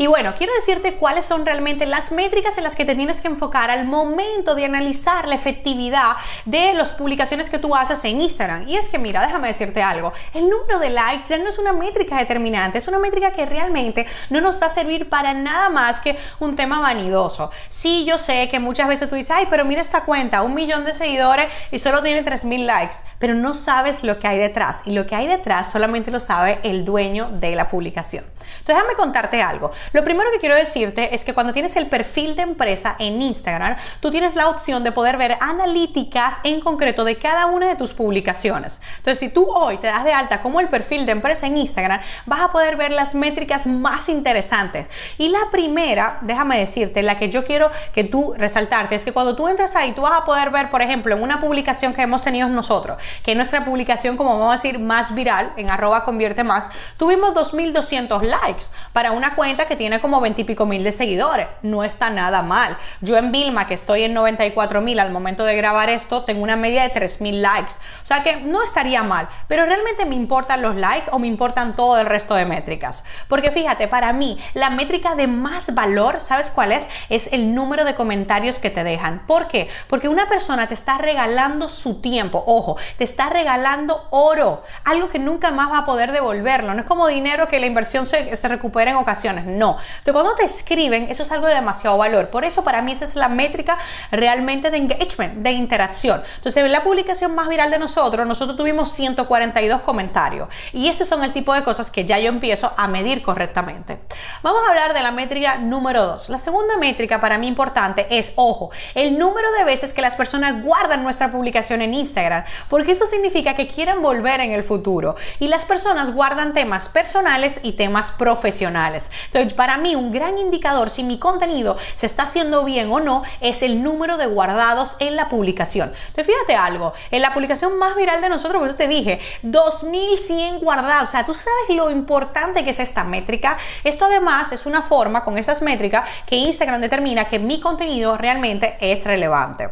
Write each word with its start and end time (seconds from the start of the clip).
Y 0.00 0.06
bueno, 0.06 0.34
quiero 0.38 0.54
decirte 0.54 0.94
cuáles 0.94 1.24
son 1.24 1.44
realmente 1.44 1.84
las 1.84 2.12
métricas 2.12 2.56
en 2.56 2.62
las 2.62 2.76
que 2.76 2.84
te 2.84 2.94
tienes 2.94 3.20
que 3.20 3.26
enfocar 3.26 3.68
al 3.68 3.84
momento 3.84 4.54
de 4.54 4.64
analizar 4.64 5.26
la 5.26 5.34
efectividad 5.34 6.12
de 6.44 6.72
las 6.72 6.90
publicaciones 6.90 7.50
que 7.50 7.58
tú 7.58 7.74
haces 7.74 8.04
en 8.04 8.20
Instagram. 8.20 8.68
Y 8.68 8.76
es 8.76 8.88
que 8.88 8.98
mira, 8.98 9.20
déjame 9.20 9.48
decirte 9.48 9.82
algo, 9.82 10.12
el 10.34 10.48
número 10.48 10.78
de 10.78 10.90
likes 10.90 11.26
ya 11.28 11.38
no 11.38 11.48
es 11.48 11.58
una 11.58 11.72
métrica 11.72 12.16
determinante, 12.16 12.78
es 12.78 12.86
una 12.86 13.00
métrica 13.00 13.32
que 13.32 13.44
realmente 13.44 14.06
no 14.30 14.40
nos 14.40 14.62
va 14.62 14.66
a 14.66 14.70
servir 14.70 15.08
para 15.08 15.34
nada 15.34 15.68
más 15.68 15.98
que 15.98 16.16
un 16.38 16.54
tema 16.54 16.78
vanidoso. 16.78 17.50
Sí, 17.68 18.04
yo 18.04 18.18
sé 18.18 18.48
que 18.48 18.60
muchas 18.60 18.86
veces 18.86 19.08
tú 19.08 19.16
dices, 19.16 19.32
ay, 19.32 19.48
pero 19.50 19.64
mira 19.64 19.82
esta 19.82 20.04
cuenta, 20.04 20.42
un 20.42 20.54
millón 20.54 20.84
de 20.84 20.94
seguidores 20.94 21.48
y 21.72 21.80
solo 21.80 22.04
tiene 22.04 22.24
3.000 22.24 22.66
likes, 22.66 22.96
pero 23.18 23.34
no 23.34 23.52
sabes 23.52 24.04
lo 24.04 24.20
que 24.20 24.28
hay 24.28 24.38
detrás. 24.38 24.80
Y 24.84 24.92
lo 24.92 25.08
que 25.08 25.16
hay 25.16 25.26
detrás 25.26 25.72
solamente 25.72 26.12
lo 26.12 26.20
sabe 26.20 26.60
el 26.62 26.84
dueño 26.84 27.30
de 27.32 27.56
la 27.56 27.66
publicación. 27.66 28.24
Entonces, 28.60 28.76
déjame 28.76 28.94
contarte 28.94 29.42
algo. 29.42 29.72
Lo 29.92 30.04
primero 30.04 30.30
que 30.30 30.38
quiero 30.38 30.54
decirte 30.54 31.14
es 31.14 31.24
que 31.24 31.34
cuando 31.34 31.52
tienes 31.52 31.76
el 31.76 31.86
perfil 31.86 32.36
de 32.36 32.42
empresa 32.42 32.96
en 32.98 33.22
Instagram, 33.22 33.76
tú 34.00 34.10
tienes 34.10 34.34
la 34.34 34.48
opción 34.48 34.84
de 34.84 34.92
poder 34.92 35.16
ver 35.16 35.36
analíticas 35.40 36.34
en 36.44 36.60
concreto 36.60 37.04
de 37.04 37.16
cada 37.16 37.46
una 37.46 37.68
de 37.68 37.76
tus 37.76 37.92
publicaciones. 37.92 38.80
Entonces, 38.98 39.18
si 39.18 39.28
tú 39.28 39.46
hoy 39.50 39.78
te 39.78 39.86
das 39.86 40.04
de 40.04 40.12
alta 40.12 40.42
como 40.42 40.60
el 40.60 40.68
perfil 40.68 41.06
de 41.06 41.12
empresa 41.12 41.46
en 41.46 41.58
Instagram, 41.58 42.00
vas 42.26 42.40
a 42.40 42.52
poder 42.52 42.76
ver 42.76 42.92
las 42.92 43.14
métricas 43.14 43.66
más 43.66 44.08
interesantes. 44.08 44.88
Y 45.16 45.28
la 45.28 45.50
primera, 45.50 46.18
déjame 46.22 46.58
decirte, 46.58 47.02
la 47.02 47.18
que 47.18 47.30
yo 47.30 47.44
quiero 47.44 47.70
que 47.92 48.04
tú 48.04 48.34
resaltarte, 48.36 48.94
es 48.94 49.04
que 49.04 49.12
cuando 49.12 49.36
tú 49.36 49.48
entras 49.48 49.74
ahí, 49.76 49.92
tú 49.92 50.02
vas 50.02 50.20
a 50.20 50.24
poder 50.24 50.50
ver, 50.50 50.70
por 50.70 50.82
ejemplo, 50.82 51.16
en 51.16 51.22
una 51.22 51.40
publicación 51.40 51.94
que 51.94 52.02
hemos 52.02 52.22
tenido 52.22 52.48
nosotros, 52.48 52.98
que 53.24 53.32
es 53.32 53.36
nuestra 53.36 53.64
publicación, 53.64 54.16
como 54.16 54.38
vamos 54.38 54.50
a 54.50 54.56
decir, 54.56 54.78
más 54.78 55.14
viral, 55.14 55.52
en 55.56 55.70
arroba 55.70 56.04
convierte 56.04 56.44
más, 56.44 56.70
tuvimos 56.98 57.34
2.200 57.34 58.22
likes 58.22 58.64
para 58.92 59.12
una 59.12 59.34
cuenta 59.34 59.66
que 59.66 59.76
tiene 59.78 60.00
como 60.00 60.20
20 60.20 60.42
y 60.42 60.44
pico 60.44 60.66
mil 60.66 60.84
de 60.84 60.92
seguidores. 60.92 61.46
No 61.62 61.84
está 61.84 62.10
nada 62.10 62.42
mal. 62.42 62.76
Yo 63.00 63.16
en 63.16 63.32
Vilma, 63.32 63.66
que 63.66 63.74
estoy 63.74 64.02
en 64.02 64.12
94 64.12 64.82
mil 64.82 65.00
al 65.00 65.10
momento 65.10 65.44
de 65.44 65.56
grabar 65.56 65.88
esto, 65.88 66.24
tengo 66.24 66.42
una 66.42 66.56
media 66.56 66.82
de 66.82 66.90
3 66.90 67.22
mil 67.22 67.40
likes. 67.40 67.74
O 68.02 68.06
sea 68.06 68.22
que 68.22 68.36
no 68.36 68.62
estaría 68.62 69.02
mal. 69.02 69.28
Pero 69.46 69.64
realmente 69.64 70.04
me 70.04 70.16
importan 70.16 70.60
los 70.60 70.76
likes 70.76 71.08
o 71.12 71.18
me 71.18 71.26
importan 71.26 71.76
todo 71.76 71.98
el 71.98 72.06
resto 72.06 72.34
de 72.34 72.44
métricas. 72.44 73.04
Porque 73.28 73.50
fíjate, 73.50 73.88
para 73.88 74.12
mí, 74.12 74.38
la 74.54 74.70
métrica 74.70 75.14
de 75.14 75.26
más 75.26 75.74
valor, 75.74 76.20
¿sabes 76.20 76.50
cuál 76.50 76.72
es? 76.72 76.86
Es 77.08 77.32
el 77.32 77.54
número 77.54 77.84
de 77.84 77.94
comentarios 77.94 78.58
que 78.58 78.70
te 78.70 78.84
dejan. 78.84 79.26
¿Por 79.26 79.48
qué? 79.48 79.68
Porque 79.88 80.08
una 80.08 80.28
persona 80.28 80.66
te 80.66 80.74
está 80.74 80.98
regalando 80.98 81.68
su 81.68 82.00
tiempo. 82.00 82.42
Ojo, 82.46 82.76
te 82.98 83.04
está 83.04 83.28
regalando 83.28 84.08
oro. 84.10 84.64
Algo 84.84 85.08
que 85.08 85.18
nunca 85.18 85.50
más 85.52 85.70
va 85.70 85.78
a 85.78 85.84
poder 85.84 86.12
devolverlo. 86.12 86.74
No 86.74 86.80
es 86.80 86.86
como 86.86 87.06
dinero 87.06 87.48
que 87.48 87.60
la 87.60 87.66
inversión 87.66 88.06
se, 88.06 88.34
se 88.34 88.48
recupera 88.48 88.90
en 88.90 88.96
ocasiones. 88.96 89.44
No. 89.44 89.67
Entonces, 89.70 90.12
cuando 90.12 90.34
te 90.34 90.44
escriben, 90.44 91.08
eso 91.10 91.22
es 91.22 91.32
algo 91.32 91.46
de 91.46 91.54
demasiado 91.54 91.98
valor. 91.98 92.28
Por 92.28 92.44
eso, 92.44 92.64
para 92.64 92.82
mí, 92.82 92.92
esa 92.92 93.04
es 93.04 93.14
la 93.14 93.28
métrica 93.28 93.78
realmente 94.10 94.70
de 94.70 94.78
engagement, 94.78 95.34
de 95.34 95.50
interacción. 95.52 96.22
Entonces, 96.36 96.64
en 96.64 96.72
la 96.72 96.82
publicación 96.82 97.34
más 97.34 97.48
viral 97.48 97.70
de 97.70 97.78
nosotros, 97.78 98.26
nosotros 98.26 98.56
tuvimos 98.56 98.90
142 98.92 99.82
comentarios. 99.82 100.48
Y 100.72 100.88
esos 100.88 101.08
son 101.08 101.24
el 101.24 101.32
tipo 101.32 101.52
de 101.54 101.62
cosas 101.62 101.90
que 101.90 102.04
ya 102.04 102.18
yo 102.18 102.28
empiezo 102.28 102.72
a 102.76 102.88
medir 102.88 103.22
correctamente. 103.22 103.98
Vamos 104.42 104.62
a 104.66 104.70
hablar 104.70 104.94
de 104.94 105.02
la 105.02 105.10
métrica 105.10 105.58
número 105.58 106.04
2. 106.04 106.28
La 106.28 106.38
segunda 106.38 106.76
métrica 106.76 107.20
para 107.20 107.38
mí 107.38 107.46
importante 107.46 108.06
es, 108.10 108.32
ojo, 108.36 108.70
el 108.94 109.18
número 109.18 109.50
de 109.52 109.64
veces 109.64 109.92
que 109.92 110.02
las 110.02 110.14
personas 110.14 110.62
guardan 110.62 111.02
nuestra 111.02 111.30
publicación 111.30 111.82
en 111.82 111.94
Instagram, 111.94 112.44
porque 112.68 112.92
eso 112.92 113.06
significa 113.06 113.54
que 113.54 113.68
quieren 113.68 114.02
volver 114.02 114.40
en 114.40 114.52
el 114.52 114.64
futuro. 114.64 115.16
Y 115.38 115.48
las 115.48 115.64
personas 115.64 116.14
guardan 116.14 116.54
temas 116.54 116.88
personales 116.88 117.58
y 117.62 117.72
temas 117.72 118.10
profesionales. 118.12 119.10
Entonces, 119.26 119.54
para 119.58 119.76
mí, 119.76 119.96
un 119.96 120.12
gran 120.12 120.38
indicador 120.38 120.88
si 120.88 121.02
mi 121.02 121.18
contenido 121.18 121.76
se 121.96 122.06
está 122.06 122.22
haciendo 122.22 122.62
bien 122.62 122.92
o 122.92 123.00
no 123.00 123.24
es 123.40 123.62
el 123.62 123.82
número 123.82 124.16
de 124.16 124.26
guardados 124.26 124.94
en 125.00 125.16
la 125.16 125.28
publicación. 125.28 125.92
Entonces, 126.06 126.26
fíjate 126.32 126.54
algo, 126.54 126.92
en 127.10 127.22
la 127.22 127.34
publicación 127.34 127.76
más 127.76 127.96
viral 127.96 128.20
de 128.20 128.28
nosotros, 128.28 128.60
por 128.60 128.68
eso 128.68 128.76
te 128.76 128.86
dije, 128.86 129.18
2100 129.42 130.60
guardados. 130.60 131.08
O 131.08 131.10
sea, 131.10 131.24
tú 131.24 131.34
sabes 131.34 131.76
lo 131.76 131.90
importante 131.90 132.62
que 132.62 132.70
es 132.70 132.78
esta 132.78 133.02
métrica. 133.02 133.58
Esto 133.82 134.04
además 134.04 134.52
es 134.52 134.64
una 134.64 134.82
forma 134.82 135.24
con 135.24 135.36
esas 135.36 135.60
métricas 135.60 136.08
que 136.24 136.36
Instagram 136.36 136.80
determina 136.80 137.24
que 137.24 137.40
mi 137.40 137.58
contenido 137.60 138.16
realmente 138.16 138.76
es 138.80 139.02
relevante. 139.02 139.70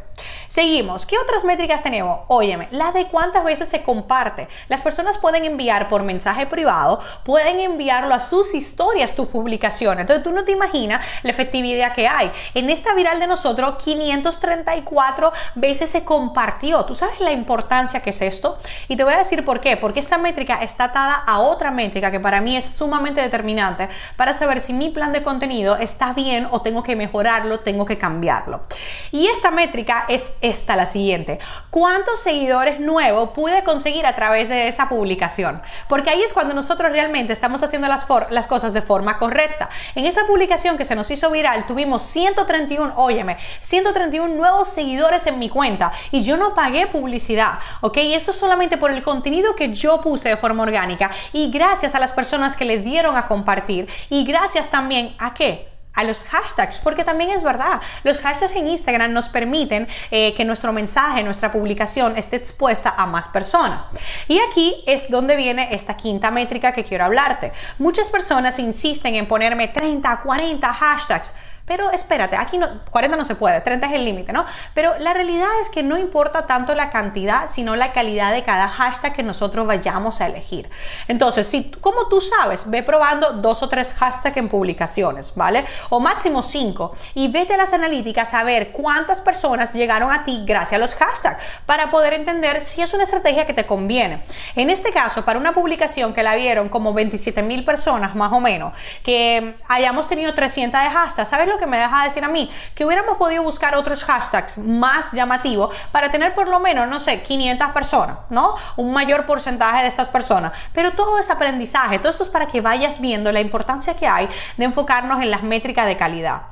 Seguimos. 0.48 1.06
¿Qué 1.06 1.18
otras 1.18 1.44
métricas 1.44 1.82
tenemos? 1.82 2.20
Óyeme, 2.28 2.68
la 2.72 2.90
de 2.90 3.06
cuántas 3.06 3.44
veces 3.44 3.68
se 3.68 3.82
comparte. 3.82 4.48
Las 4.68 4.82
personas 4.82 5.18
pueden 5.18 5.44
enviar 5.44 5.88
por 5.88 6.02
mensaje 6.02 6.46
privado, 6.46 7.00
pueden 7.24 7.60
enviarlo 7.60 8.14
a 8.14 8.20
sus 8.20 8.54
historias 8.54 9.14
tu 9.14 9.28
publicación. 9.28 9.65
Entonces 10.00 10.22
tú 10.22 10.32
no 10.32 10.44
te 10.44 10.52
imaginas 10.52 11.04
la 11.22 11.30
efectividad 11.30 11.92
que 11.92 12.08
hay. 12.08 12.30
En 12.54 12.70
esta 12.70 12.94
viral 12.94 13.20
de 13.20 13.26
nosotros, 13.26 13.76
534 13.82 15.32
veces 15.54 15.90
se 15.90 16.04
compartió. 16.04 16.84
¿Tú 16.84 16.94
sabes 16.94 17.20
la 17.20 17.32
importancia 17.32 18.00
que 18.00 18.10
es 18.10 18.22
esto? 18.22 18.58
Y 18.88 18.96
te 18.96 19.04
voy 19.04 19.14
a 19.14 19.18
decir 19.18 19.44
por 19.44 19.60
qué. 19.60 19.76
Porque 19.76 20.00
esta 20.00 20.18
métrica 20.18 20.62
está 20.62 20.84
atada 20.84 21.14
a 21.14 21.40
otra 21.40 21.70
métrica 21.70 22.10
que 22.10 22.20
para 22.20 22.40
mí 22.40 22.56
es 22.56 22.74
sumamente 22.74 23.20
determinante 23.20 23.88
para 24.16 24.34
saber 24.34 24.60
si 24.60 24.72
mi 24.72 24.90
plan 24.90 25.12
de 25.12 25.22
contenido 25.22 25.76
está 25.76 26.12
bien 26.12 26.48
o 26.50 26.62
tengo 26.62 26.82
que 26.82 26.96
mejorarlo, 26.96 27.60
tengo 27.60 27.84
que 27.84 27.98
cambiarlo. 27.98 28.62
Y 29.10 29.26
esta 29.28 29.50
métrica 29.50 30.04
es 30.08 30.32
esta, 30.40 30.76
la 30.76 30.86
siguiente. 30.86 31.38
¿Cuántos 31.70 32.20
seguidores 32.20 32.80
nuevos 32.80 33.30
pude 33.30 33.64
conseguir 33.64 34.06
a 34.06 34.14
través 34.14 34.48
de 34.48 34.68
esa 34.68 34.88
publicación? 34.88 35.62
Porque 35.88 36.10
ahí 36.10 36.22
es 36.22 36.32
cuando 36.32 36.54
nosotros 36.54 36.92
realmente 36.92 37.32
estamos 37.32 37.62
haciendo 37.62 37.88
las, 37.88 38.06
las 38.30 38.46
cosas 38.46 38.72
de 38.72 38.82
forma 38.82 39.18
correcta. 39.18 39.55
En 39.94 40.06
esta 40.06 40.26
publicación 40.26 40.76
que 40.76 40.84
se 40.84 40.94
nos 40.94 41.10
hizo 41.10 41.30
viral 41.30 41.66
tuvimos 41.66 42.02
131, 42.02 42.94
óyeme, 42.96 43.38
131 43.60 44.34
nuevos 44.34 44.68
seguidores 44.68 45.26
en 45.26 45.38
mi 45.38 45.48
cuenta 45.48 45.92
y 46.10 46.22
yo 46.22 46.36
no 46.36 46.54
pagué 46.54 46.86
publicidad, 46.86 47.58
¿ok? 47.80 47.98
Y 47.98 48.14
eso 48.14 48.32
solamente 48.32 48.76
por 48.76 48.90
el 48.90 49.02
contenido 49.02 49.54
que 49.54 49.72
yo 49.72 50.00
puse 50.00 50.28
de 50.28 50.36
forma 50.36 50.62
orgánica 50.62 51.10
y 51.32 51.50
gracias 51.50 51.94
a 51.94 51.98
las 51.98 52.12
personas 52.12 52.56
que 52.56 52.64
le 52.64 52.78
dieron 52.78 53.16
a 53.16 53.26
compartir 53.26 53.88
y 54.10 54.24
gracias 54.24 54.70
también 54.70 55.14
a 55.18 55.34
qué? 55.34 55.75
A 55.96 56.04
los 56.04 56.22
hashtags, 56.24 56.78
porque 56.78 57.02
también 57.02 57.30
es 57.30 57.42
verdad, 57.42 57.80
los 58.04 58.20
hashtags 58.20 58.54
en 58.54 58.68
Instagram 58.68 59.12
nos 59.12 59.28
permiten 59.28 59.88
eh, 60.10 60.34
que 60.34 60.44
nuestro 60.44 60.72
mensaje, 60.72 61.22
nuestra 61.24 61.50
publicación 61.50 62.16
esté 62.16 62.36
expuesta 62.36 62.94
a 62.96 63.06
más 63.06 63.26
personas. 63.28 63.80
Y 64.28 64.38
aquí 64.48 64.84
es 64.86 65.10
donde 65.10 65.34
viene 65.34 65.74
esta 65.74 65.96
quinta 65.96 66.30
métrica 66.30 66.72
que 66.72 66.84
quiero 66.84 67.04
hablarte. 67.04 67.52
Muchas 67.78 68.08
personas 68.08 68.58
insisten 68.58 69.14
en 69.14 69.26
ponerme 69.26 69.68
30, 69.68 70.20
40 70.22 70.72
hashtags 70.72 71.34
pero 71.66 71.90
espérate, 71.90 72.36
aquí 72.36 72.58
no, 72.58 72.68
40 72.90 73.16
no 73.16 73.24
se 73.24 73.34
puede, 73.34 73.60
30 73.60 73.88
es 73.88 73.92
el 73.92 74.04
límite, 74.04 74.32
¿no? 74.32 74.46
Pero 74.72 74.96
la 74.98 75.12
realidad 75.12 75.48
es 75.60 75.68
que 75.68 75.82
no 75.82 75.98
importa 75.98 76.46
tanto 76.46 76.74
la 76.74 76.90
cantidad, 76.90 77.48
sino 77.48 77.74
la 77.74 77.92
calidad 77.92 78.32
de 78.32 78.44
cada 78.44 78.68
hashtag 78.68 79.14
que 79.14 79.22
nosotros 79.22 79.66
vayamos 79.66 80.20
a 80.20 80.26
elegir. 80.26 80.70
Entonces, 81.08 81.48
si 81.48 81.72
como 81.72 82.06
tú 82.08 82.20
sabes, 82.20 82.70
ve 82.70 82.82
probando 82.82 83.32
dos 83.34 83.62
o 83.62 83.68
tres 83.68 83.92
hashtags 83.92 84.36
en 84.36 84.48
publicaciones, 84.48 85.34
¿vale? 85.34 85.66
O 85.90 85.98
máximo 85.98 86.42
cinco. 86.42 86.94
Y 87.14 87.28
vete 87.28 87.54
a 87.54 87.56
las 87.56 87.72
analíticas 87.72 88.32
a 88.32 88.44
ver 88.44 88.70
cuántas 88.70 89.20
personas 89.20 89.72
llegaron 89.72 90.12
a 90.12 90.24
ti 90.24 90.44
gracias 90.46 90.74
a 90.74 90.78
los 90.78 90.94
hashtags 90.94 91.38
para 91.66 91.90
poder 91.90 92.14
entender 92.14 92.60
si 92.60 92.82
es 92.82 92.94
una 92.94 93.02
estrategia 93.02 93.46
que 93.46 93.54
te 93.54 93.66
conviene. 93.66 94.22
En 94.54 94.70
este 94.70 94.92
caso, 94.92 95.24
para 95.24 95.38
una 95.38 95.52
publicación 95.52 96.14
que 96.14 96.22
la 96.22 96.36
vieron 96.36 96.68
como 96.68 96.94
27 96.94 97.42
mil 97.42 97.64
personas 97.64 98.14
más 98.14 98.32
o 98.32 98.38
menos, 98.40 98.72
que 99.02 99.56
hayamos 99.68 100.08
tenido 100.08 100.34
300 100.34 100.80
de 100.80 100.90
hashtags, 100.90 101.28
¿sabes 101.28 101.48
lo 101.48 101.55
que 101.58 101.66
me 101.66 101.78
deja 101.78 102.04
decir 102.04 102.24
a 102.24 102.28
mí, 102.28 102.50
que 102.74 102.84
hubiéramos 102.84 103.16
podido 103.18 103.42
buscar 103.42 103.74
otros 103.76 104.04
hashtags 104.04 104.58
más 104.58 105.12
llamativos 105.12 105.74
para 105.92 106.10
tener 106.10 106.34
por 106.34 106.48
lo 106.48 106.60
menos, 106.60 106.88
no 106.88 107.00
sé, 107.00 107.22
500 107.22 107.72
personas, 107.72 108.18
¿no? 108.30 108.54
Un 108.76 108.92
mayor 108.92 109.26
porcentaje 109.26 109.82
de 109.82 109.88
estas 109.88 110.08
personas. 110.08 110.52
Pero 110.72 110.92
todo 110.92 111.18
es 111.18 111.30
aprendizaje, 111.30 111.98
todo 111.98 112.10
esto 112.10 112.22
es 112.22 112.28
para 112.28 112.46
que 112.46 112.60
vayas 112.60 113.00
viendo 113.00 113.32
la 113.32 113.40
importancia 113.40 113.96
que 113.96 114.06
hay 114.06 114.28
de 114.56 114.64
enfocarnos 114.64 115.22
en 115.22 115.30
las 115.30 115.42
métricas 115.42 115.86
de 115.86 115.96
calidad. 115.96 116.42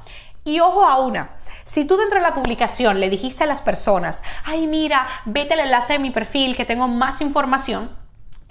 Y 0.44 0.60
ojo 0.60 0.84
a 0.84 1.00
una, 1.00 1.30
si 1.64 1.86
tú 1.86 1.96
dentro 1.96 2.18
de 2.18 2.22
la 2.22 2.34
publicación 2.34 3.00
le 3.00 3.08
dijiste 3.08 3.44
a 3.44 3.46
las 3.46 3.62
personas, 3.62 4.22
ay 4.44 4.66
mira, 4.66 5.06
vete 5.24 5.54
al 5.54 5.60
enlace 5.60 5.94
de 5.94 5.98
mi 5.98 6.10
perfil 6.10 6.54
que 6.54 6.66
tengo 6.66 6.86
más 6.86 7.22
información, 7.22 7.90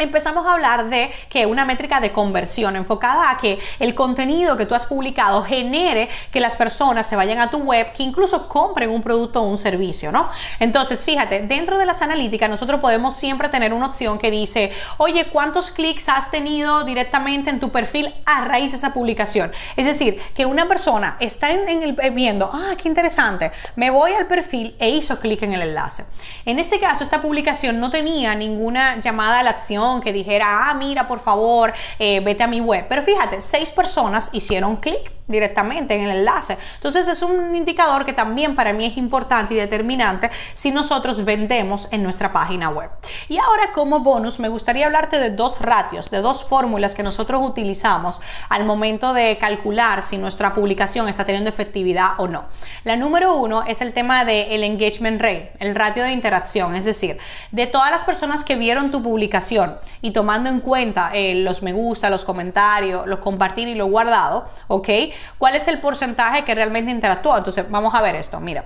empezamos 0.04 0.46
a 0.46 0.54
hablar 0.54 0.90
de 0.90 1.12
que 1.30 1.46
una 1.46 1.66
métrica 1.66 2.00
de 2.00 2.12
conversión 2.12 2.76
enfocada 2.76 3.30
a 3.30 3.38
que 3.38 3.60
el 3.80 3.96
contenido 3.96 4.58
que 4.58 4.66
tú 4.66 4.76
has 4.76 4.86
publicado 4.86 5.44
genere 5.44 6.10
que 6.32 6.40
las 6.40 6.56
personas 6.56 7.08
se 7.08 7.16
vayan 7.16 7.40
a 7.40 7.50
tu 7.50 7.58
web, 7.58 7.94
que 7.94 8.04
incluso 8.04 8.48
compren 8.48 8.90
un 8.90 9.02
producto 9.02 9.42
o 9.42 9.48
un 9.48 9.58
servicio, 9.58 10.12
¿no? 10.12 10.30
Entonces, 10.60 11.04
fíjate, 11.04 11.42
dentro 11.42 11.78
de 11.78 11.86
las 11.86 12.02
analíticas 12.02 12.50
nosotros 12.50 12.80
podemos 12.80 13.16
siempre 13.16 13.50
tener 13.50 13.74
una 13.74 13.88
opción 13.88 14.20
que 14.20 14.32
dice, 14.32 14.72
oye, 14.98 15.26
¿cuántos 15.26 15.72
clics 15.72 16.10
has 16.10 16.32
tenido 16.32 16.84
directamente 16.84 17.50
en 17.50 17.60
tu 17.60 17.72
perfil 17.72 18.14
a 18.26 18.46
raíz 18.46 18.72
de 18.72 18.78
esa 18.78 18.94
publicación? 18.94 19.52
Es 19.76 19.86
decir, 19.86 20.22
que 20.36 20.46
una 20.46 20.68
persona 20.68 21.18
está 21.20 21.52
en, 21.52 21.84
el, 21.84 21.94
viendo, 22.12 22.50
ah, 22.54 22.76
qué 22.82 22.88
interesante, 22.88 23.52
me 23.76 23.90
voy 23.90 24.14
al 24.14 24.28
perfil 24.28 24.76
e 24.80 24.90
hizo 24.90 25.20
clic 25.20 25.42
en 25.44 25.54
el 25.54 25.62
enlace. 25.62 26.06
En 26.46 26.60
este 26.60 26.80
caso, 26.80 27.04
esta 27.04 27.22
publicación 27.22 27.80
no 27.80 27.90
tenía 27.90 28.36
ninguna 28.36 29.00
llamada 29.00 29.40
a 29.40 29.44
la 29.44 29.52
acción 29.52 29.93
que 30.02 30.14
dijera, 30.14 30.70
ah, 30.70 30.74
mira, 30.74 31.08
por 31.08 31.20
favor, 31.20 31.74
eh, 32.00 32.20
vete 32.20 32.44
a 32.44 32.48
mi 32.48 32.62
web. 32.62 32.86
Pero 32.90 33.02
fíjate, 33.02 33.42
seis 33.42 33.72
personas 33.72 34.30
hicieron 34.32 34.78
clic 34.78 35.12
directamente 35.28 35.96
en 35.96 36.04
el 36.04 36.18
enlace. 36.18 36.58
Entonces 36.76 37.08
es 37.08 37.22
un 37.22 37.56
indicador 37.56 38.06
que 38.06 38.14
también 38.14 38.56
para 38.56 38.74
mí 38.74 38.86
es 38.86 38.98
importante 38.98 39.54
y 39.54 39.58
determinante 39.58 40.30
si 40.54 40.72
nosotros 40.72 41.24
vendemos 41.24 41.88
en 41.92 42.04
nuestra 42.04 42.32
página 42.34 42.70
web. 42.70 42.90
Y 43.30 43.38
ahora 43.38 43.72
como 43.74 44.02
bonus 44.02 44.40
me 44.40 44.50
gustaría 44.50 44.86
hablarte 44.86 45.20
de 45.20 45.30
dos 45.30 45.62
ratios, 45.62 46.10
de 46.10 46.22
dos 46.22 46.44
fórmulas 46.44 46.94
que 46.94 47.04
nosotros 47.04 47.42
utilizamos 47.44 48.20
al 48.50 48.66
momento 48.66 49.14
de 49.14 49.38
calcular 49.38 50.02
si 50.02 50.18
nuestra 50.18 50.54
publicación 50.54 51.08
está 51.08 51.26
teniendo 51.26 51.50
efectividad 51.50 52.12
o 52.18 52.28
no. 52.28 52.46
La 52.84 52.98
número 52.98 53.36
uno 53.36 53.64
es 53.64 53.82
el 53.82 53.94
tema 53.94 54.26
del 54.26 54.64
engagement 54.64 55.22
rate, 55.22 55.54
el 55.60 55.76
ratio 55.76 56.04
de 56.04 56.12
interacción, 56.12 56.76
es 56.76 56.86
decir, 56.86 57.18
de 57.52 57.68
todas 57.68 57.92
las 57.92 58.04
personas 58.04 58.44
que 58.44 58.56
vieron 58.56 58.92
tu 58.92 59.02
publicación 59.02 59.73
y 60.02 60.12
tomando 60.12 60.50
en 60.50 60.60
cuenta 60.60 61.12
eh, 61.14 61.36
los 61.36 61.62
me 61.62 61.74
gusta, 61.74 62.10
los 62.10 62.24
comentarios, 62.24 63.08
los 63.08 63.20
compartir 63.20 63.68
y 63.68 63.76
lo 63.76 63.88
guardado, 63.88 64.46
¿ok? 64.68 64.90
¿Cuál 65.38 65.56
es 65.56 65.68
el 65.68 65.80
porcentaje 65.80 66.44
que 66.44 66.56
realmente 66.56 66.92
interactuó? 66.92 67.38
Entonces, 67.38 67.70
vamos 67.70 67.94
a 67.96 68.02
ver 68.02 68.16
esto. 68.16 68.40
Mira. 68.40 68.66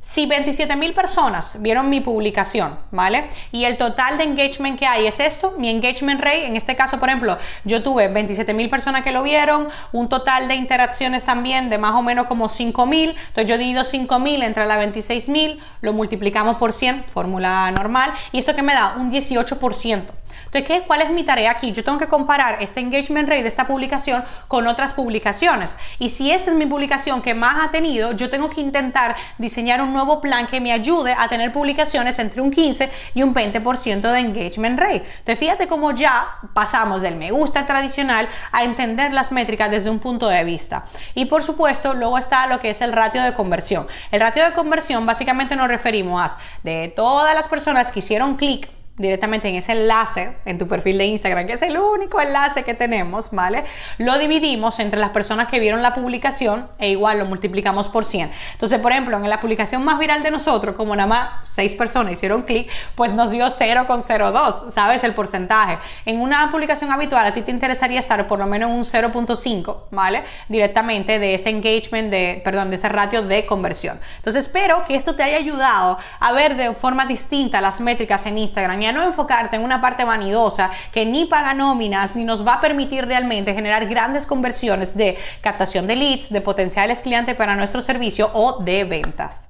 Si 0.00 0.24
27 0.24 0.74
mil 0.76 0.94
personas 0.94 1.60
vieron 1.60 1.90
mi 1.90 2.00
publicación, 2.00 2.78
¿vale? 2.92 3.28
Y 3.52 3.64
el 3.64 3.76
total 3.76 4.16
de 4.16 4.24
engagement 4.24 4.78
que 4.78 4.86
hay 4.86 5.06
es 5.06 5.20
esto, 5.20 5.54
mi 5.58 5.68
engagement 5.68 6.20
rate, 6.20 6.46
en 6.46 6.56
este 6.56 6.76
caso, 6.76 6.98
por 6.98 7.10
ejemplo, 7.10 7.36
yo 7.64 7.82
tuve 7.82 8.08
27 8.08 8.54
mil 8.54 8.70
personas 8.70 9.02
que 9.02 9.12
lo 9.12 9.22
vieron, 9.22 9.68
un 9.92 10.08
total 10.08 10.48
de 10.48 10.54
interacciones 10.54 11.26
también 11.26 11.68
de 11.68 11.76
más 11.76 11.94
o 11.94 12.02
menos 12.02 12.26
como 12.26 12.48
5 12.48 12.86
mil, 12.86 13.10
entonces 13.10 13.46
yo 13.50 13.58
divido 13.58 13.84
5 13.84 14.18
mil 14.18 14.42
entre 14.42 14.64
la 14.64 14.78
26 14.78 15.28
mil, 15.28 15.60
lo 15.82 15.92
multiplicamos 15.92 16.56
por 16.56 16.72
100, 16.72 17.04
fórmula 17.10 17.70
normal, 17.72 18.14
y 18.32 18.38
esto 18.38 18.54
que 18.54 18.62
me 18.62 18.72
da 18.72 18.94
un 18.96 19.12
18%. 19.12 20.04
Entonces, 20.46 20.82
¿cuál 20.86 21.02
es 21.02 21.10
mi 21.10 21.24
tarea 21.24 21.50
aquí? 21.50 21.72
Yo 21.72 21.84
tengo 21.84 21.98
que 21.98 22.08
comparar 22.08 22.62
este 22.62 22.80
engagement 22.80 23.28
rate 23.28 23.42
de 23.42 23.48
esta 23.48 23.66
publicación 23.66 24.24
con 24.46 24.66
otras 24.66 24.92
publicaciones. 24.92 25.76
Y 25.98 26.10
si 26.10 26.30
esta 26.30 26.50
es 26.50 26.56
mi 26.56 26.66
publicación 26.66 27.22
que 27.22 27.34
más 27.34 27.66
ha 27.66 27.70
tenido, 27.70 28.12
yo 28.12 28.30
tengo 28.30 28.50
que 28.50 28.60
intentar 28.60 29.16
diseñar 29.38 29.82
un 29.82 29.92
nuevo 29.92 30.20
plan 30.20 30.46
que 30.46 30.60
me 30.60 30.72
ayude 30.72 31.14
a 31.18 31.28
tener 31.28 31.52
publicaciones 31.52 32.18
entre 32.18 32.40
un 32.40 32.50
15 32.50 32.90
y 33.14 33.22
un 33.22 33.34
20% 33.34 34.00
de 34.00 34.18
engagement 34.18 34.78
rate. 34.78 35.04
Entonces, 35.18 35.38
fíjate 35.38 35.68
cómo 35.68 35.92
ya 35.92 36.26
pasamos 36.54 37.02
del 37.02 37.16
me 37.16 37.30
gusta 37.30 37.66
tradicional 37.66 38.28
a 38.52 38.64
entender 38.64 39.12
las 39.12 39.32
métricas 39.32 39.70
desde 39.70 39.90
un 39.90 39.98
punto 39.98 40.28
de 40.28 40.44
vista. 40.44 40.86
Y 41.14 41.26
por 41.26 41.42
supuesto, 41.42 41.94
luego 41.94 42.18
está 42.18 42.46
lo 42.46 42.60
que 42.60 42.70
es 42.70 42.80
el 42.80 42.92
ratio 42.92 43.22
de 43.22 43.34
conversión. 43.34 43.86
El 44.10 44.20
ratio 44.20 44.44
de 44.44 44.52
conversión 44.52 45.04
básicamente 45.06 45.56
nos 45.56 45.68
referimos 45.68 46.08
a 46.22 46.38
de 46.62 46.92
todas 46.94 47.34
las 47.34 47.48
personas 47.48 47.90
que 47.92 48.00
hicieron 48.00 48.36
clic 48.36 48.68
directamente 48.98 49.48
en 49.48 49.54
ese 49.54 49.72
enlace 49.72 50.32
en 50.44 50.58
tu 50.58 50.66
perfil 50.68 50.98
de 50.98 51.06
Instagram, 51.06 51.46
que 51.46 51.54
es 51.54 51.62
el 51.62 51.78
único 51.78 52.20
enlace 52.20 52.64
que 52.64 52.74
tenemos, 52.74 53.30
¿vale? 53.30 53.64
Lo 53.98 54.18
dividimos 54.18 54.78
entre 54.80 55.00
las 55.00 55.10
personas 55.10 55.48
que 55.48 55.60
vieron 55.60 55.82
la 55.82 55.94
publicación 55.94 56.68
e 56.78 56.90
igual 56.90 57.18
lo 57.18 57.24
multiplicamos 57.26 57.88
por 57.88 58.04
100. 58.04 58.30
Entonces, 58.52 58.78
por 58.80 58.92
ejemplo, 58.92 59.16
en 59.16 59.28
la 59.28 59.40
publicación 59.40 59.84
más 59.84 59.98
viral 59.98 60.22
de 60.22 60.30
nosotros, 60.30 60.74
como 60.74 60.94
nada 60.94 61.06
más 61.06 61.48
6 61.48 61.74
personas 61.74 62.12
hicieron 62.12 62.42
clic, 62.42 62.68
pues 62.94 63.12
nos 63.12 63.30
dio 63.30 63.46
0,02, 63.46 64.72
¿sabes? 64.72 65.04
El 65.04 65.14
porcentaje. 65.14 65.78
En 66.04 66.20
una 66.20 66.50
publicación 66.50 66.90
habitual 66.90 67.26
a 67.26 67.34
ti 67.34 67.42
te 67.42 67.50
interesaría 67.50 68.00
estar 68.00 68.26
por 68.26 68.38
lo 68.38 68.46
menos 68.46 68.70
en 68.70 68.76
un 68.76 68.84
0.5, 68.84 69.84
¿vale? 69.90 70.24
Directamente 70.48 71.18
de 71.18 71.34
ese 71.34 71.50
engagement, 71.50 72.10
de, 72.10 72.40
perdón, 72.44 72.70
de 72.70 72.76
ese 72.76 72.88
ratio 72.88 73.22
de 73.22 73.46
conversión. 73.46 74.00
Entonces, 74.16 74.46
espero 74.46 74.84
que 74.86 74.94
esto 74.94 75.14
te 75.14 75.22
haya 75.22 75.36
ayudado 75.36 75.98
a 76.18 76.32
ver 76.32 76.56
de 76.56 76.74
forma 76.74 77.06
distinta 77.06 77.60
las 77.60 77.80
métricas 77.80 78.26
en 78.26 78.38
Instagram 78.38 78.87
no 78.92 79.04
enfocarte 79.04 79.56
en 79.56 79.62
una 79.62 79.80
parte 79.80 80.04
vanidosa 80.04 80.70
que 80.92 81.06
ni 81.06 81.26
paga 81.26 81.54
nóminas 81.54 82.16
ni 82.16 82.24
nos 82.24 82.46
va 82.46 82.54
a 82.54 82.60
permitir 82.60 83.06
realmente 83.06 83.54
generar 83.54 83.86
grandes 83.86 84.26
conversiones 84.26 84.96
de 84.96 85.18
captación 85.40 85.86
de 85.86 85.96
leads, 85.96 86.30
de 86.30 86.40
potenciales 86.40 87.00
clientes 87.00 87.34
para 87.36 87.54
nuestro 87.54 87.80
servicio 87.82 88.30
o 88.34 88.62
de 88.62 88.84
ventas. 88.84 89.48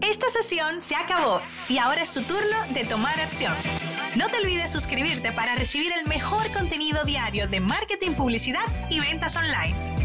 Esta 0.00 0.28
sesión 0.28 0.80
se 0.80 0.94
acabó 0.94 1.40
y 1.68 1.78
ahora 1.78 2.02
es 2.02 2.12
tu 2.12 2.22
turno 2.22 2.56
de 2.70 2.84
tomar 2.84 3.18
acción. 3.20 3.52
No 4.14 4.28
te 4.28 4.38
olvides 4.38 4.70
suscribirte 4.70 5.32
para 5.32 5.54
recibir 5.54 5.92
el 5.92 6.06
mejor 6.06 6.50
contenido 6.52 7.04
diario 7.04 7.48
de 7.48 7.60
marketing, 7.60 8.12
publicidad 8.12 8.64
y 8.88 9.00
ventas 9.00 9.36
online. 9.36 9.97